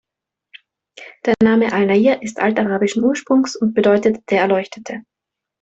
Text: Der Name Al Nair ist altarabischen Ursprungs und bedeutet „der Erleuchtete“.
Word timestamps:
Der 1.27 1.35
Name 1.43 1.71
Al 1.73 1.85
Nair 1.85 2.23
ist 2.23 2.39
altarabischen 2.39 3.03
Ursprungs 3.03 3.55
und 3.55 3.75
bedeutet 3.75 4.17
„der 4.31 4.39
Erleuchtete“. 4.41 5.03